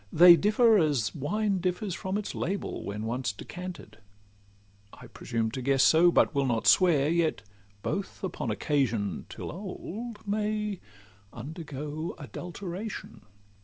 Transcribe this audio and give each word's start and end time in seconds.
They 0.11 0.35
differ 0.35 0.79
as 0.79 1.13
wine 1.13 1.59
differs 1.59 1.93
from 1.93 2.17
its 2.17 2.33
label, 2.33 2.83
When 2.83 3.05
once 3.05 3.31
decanted;—I 3.31 5.05
presume 5.05 5.51
to 5.51 5.61
guess 5.61 5.83
so, 5.83 6.11
But 6.11 6.33
will 6.33 6.47
not 6.47 6.65
swear: 6.65 7.07
yet 7.07 7.43
both 7.83 8.23
upon 8.23 8.49
occasion, 8.49 9.27
Till 9.29 9.51
old, 9.51 10.27
may 10.27 10.79
undergo 11.31 12.15
adulteration. 12.17 13.27